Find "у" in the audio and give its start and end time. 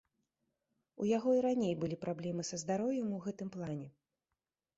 1.03-1.09, 3.19-3.21